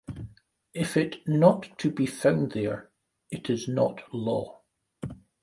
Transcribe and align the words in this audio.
If 0.73 0.97
it 0.97 1.27
not 1.27 1.77
to 1.77 1.91
be 1.91 2.07
found 2.07 2.53
there, 2.53 2.89
it 3.29 3.51
is 3.51 3.67
not 3.67 4.01
law. 4.11 4.61